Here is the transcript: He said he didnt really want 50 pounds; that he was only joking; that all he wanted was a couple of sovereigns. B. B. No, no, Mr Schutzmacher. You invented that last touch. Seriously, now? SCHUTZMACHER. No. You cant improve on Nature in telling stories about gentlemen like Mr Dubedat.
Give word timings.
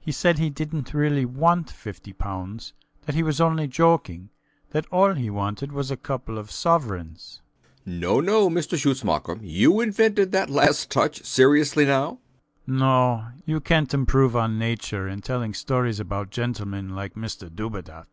He 0.00 0.12
said 0.12 0.38
he 0.38 0.48
didnt 0.50 0.94
really 0.94 1.26
want 1.26 1.68
50 1.70 2.14
pounds; 2.14 2.72
that 3.04 3.14
he 3.14 3.22
was 3.22 3.38
only 3.38 3.66
joking; 3.68 4.30
that 4.70 4.86
all 4.90 5.12
he 5.12 5.28
wanted 5.28 5.72
was 5.72 5.90
a 5.90 5.96
couple 5.98 6.38
of 6.38 6.50
sovereigns. 6.50 7.42
B. 7.84 7.90
B. 7.90 7.98
No, 8.00 8.18
no, 8.20 8.48
Mr 8.48 8.78
Schutzmacher. 8.78 9.36
You 9.42 9.82
invented 9.82 10.32
that 10.32 10.48
last 10.48 10.90
touch. 10.90 11.22
Seriously, 11.22 11.84
now? 11.84 12.12
SCHUTZMACHER. 12.62 12.78
No. 12.78 13.26
You 13.44 13.60
cant 13.60 13.92
improve 13.92 14.34
on 14.34 14.58
Nature 14.58 15.06
in 15.06 15.20
telling 15.20 15.52
stories 15.52 16.00
about 16.00 16.30
gentlemen 16.30 16.96
like 16.96 17.12
Mr 17.12 17.54
Dubedat. 17.54 18.06